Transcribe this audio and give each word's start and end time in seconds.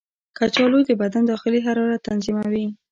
کچالو 0.37 0.79
د 0.85 0.89
بدن 1.01 1.23
داخلي 1.31 1.59
حرارت 1.65 2.01
تنظیموي. 2.09 2.65